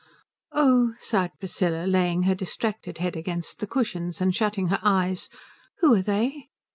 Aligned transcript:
"Oh," 0.51 0.93
sighed 0.99 1.29
Priscilla, 1.39 1.85
laying 1.85 2.23
her 2.23 2.33
distracted 2.33 2.97
head 2.97 3.15
against 3.15 3.59
the 3.59 3.67
cushions 3.67 4.19
and 4.19 4.33
shutting 4.33 4.69
her 4.69 4.79
eyes, 4.81 5.29
"who 5.81 5.93
are 5.93 6.01
they?" 6.01 6.47